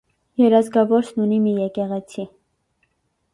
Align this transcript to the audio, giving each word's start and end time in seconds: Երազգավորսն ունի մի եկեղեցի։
Երազգավորսն 0.43 1.21
ունի 1.25 1.37
մի 1.43 1.53
եկեղեցի։ 1.59 2.27